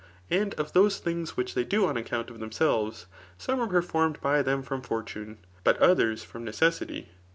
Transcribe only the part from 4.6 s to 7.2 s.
from fortune, but others from necessity.